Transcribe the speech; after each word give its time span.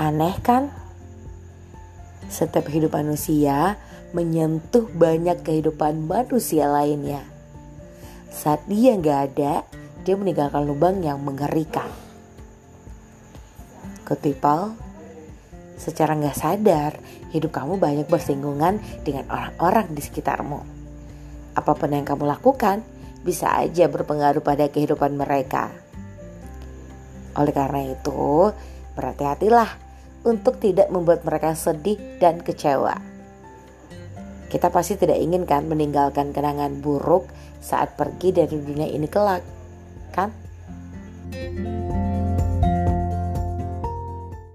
Aneh 0.00 0.32
kan? 0.40 0.72
Setiap 2.24 2.72
hidup 2.72 2.96
manusia 2.96 3.76
menyentuh 4.16 4.88
banyak 4.96 5.44
kehidupan 5.44 6.08
manusia 6.08 6.72
lainnya. 6.72 7.20
Saat 8.32 8.64
dia 8.64 8.96
nggak 8.96 9.20
ada, 9.28 9.60
dia 10.00 10.16
meninggalkan 10.16 10.64
lubang 10.64 11.04
yang 11.04 11.20
mengerikan. 11.20 11.92
Ketipal, 14.08 14.72
secara 15.76 16.16
nggak 16.16 16.38
sadar, 16.48 16.96
hidup 17.36 17.52
kamu 17.52 17.76
banyak 17.76 18.08
bersinggungan 18.08 18.80
dengan 19.04 19.28
orang-orang 19.28 19.92
di 19.92 20.00
sekitarmu. 20.00 20.64
Apa 21.52 21.76
pun 21.76 21.92
yang 21.92 22.08
kamu 22.08 22.24
lakukan, 22.24 22.80
bisa 23.20 23.52
aja 23.52 23.84
berpengaruh 23.84 24.40
pada 24.40 24.64
kehidupan 24.72 25.12
mereka. 25.12 25.68
Oleh 27.36 27.52
karena 27.52 27.84
itu, 27.84 28.48
berhati-hatilah 28.96 29.89
untuk 30.24 30.60
tidak 30.60 30.92
membuat 30.92 31.24
mereka 31.24 31.56
sedih 31.56 31.96
dan 32.20 32.44
kecewa. 32.44 32.96
Kita 34.50 34.68
pasti 34.68 34.98
tidak 34.98 35.22
ingin 35.22 35.46
kan 35.46 35.70
meninggalkan 35.70 36.34
kenangan 36.34 36.82
buruk 36.82 37.30
saat 37.62 37.94
pergi 37.94 38.34
dari 38.34 38.56
dunia 38.58 38.88
ini 38.90 39.06
kelak, 39.06 39.46
kan? 40.10 40.32
thank 41.30 41.62
you 41.62 42.19